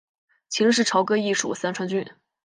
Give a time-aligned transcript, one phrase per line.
[0.49, 2.03] 秦时朝歌邑属三川郡。